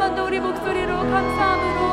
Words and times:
번만 0.00 0.14
더 0.14 0.24
우리 0.24 0.40
목소리로 0.40 0.96
감사함으로 0.96 1.89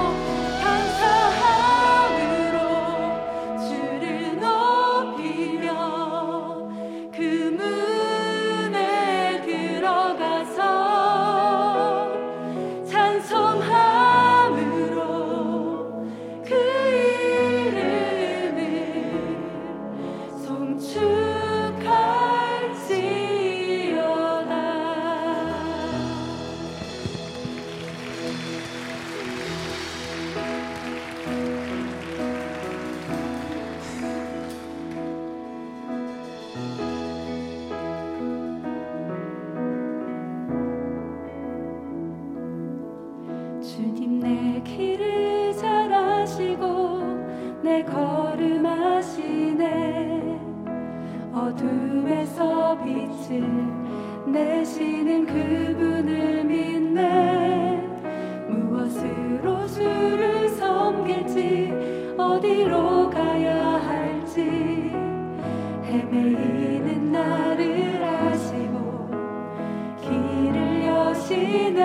내시는 54.28 55.26
그분을 55.26 56.44
믿네. 56.44 57.82
무엇으로 58.50 59.66
주를 59.68 60.50
섬길지 60.50 61.74
어디로 62.18 63.10
가야 63.10 63.76
할지. 63.88 64.42
헤매는 65.86 67.12
나를 67.12 68.04
아시고 68.04 69.10
길을 70.02 70.86
여시네. 70.86 71.80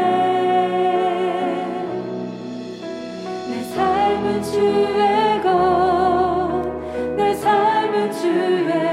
내 3.49 3.63
삶은 3.63 4.43
주의 4.43 5.43
것내 5.43 7.35
삶은 7.35 8.13
주의 8.13 8.92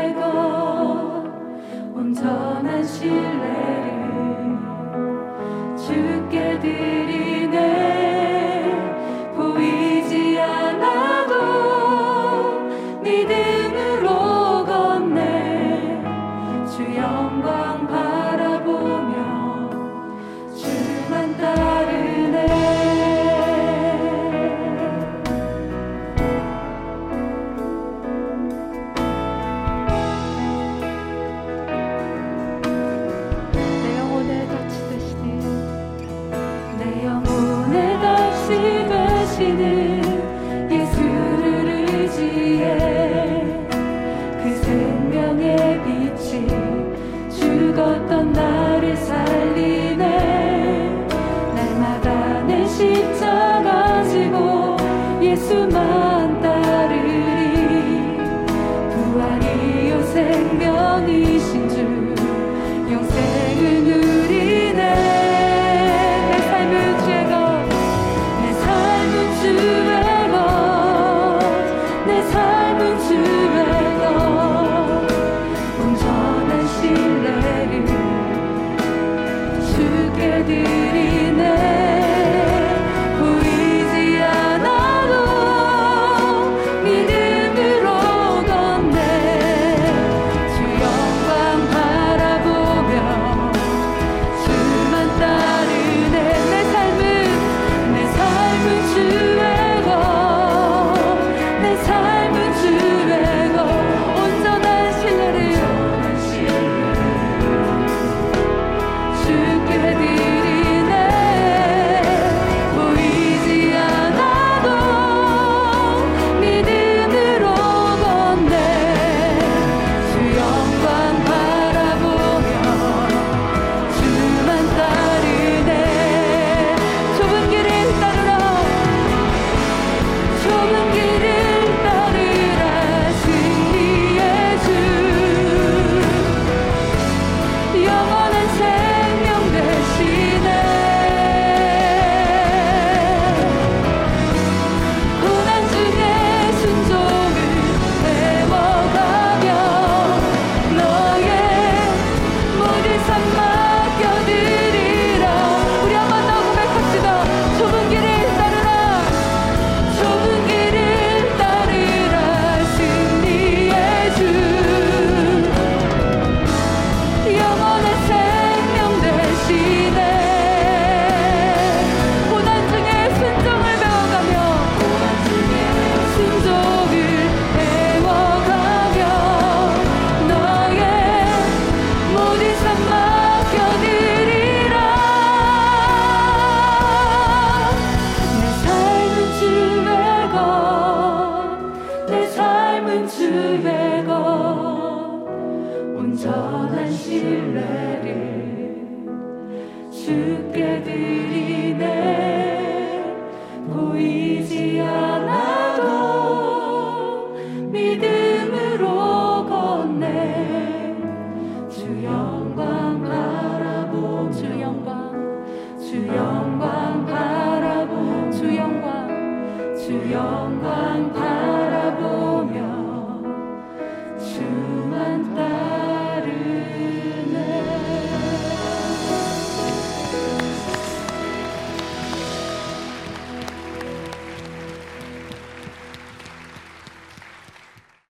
주 219.90 220.14
영광 220.14 220.59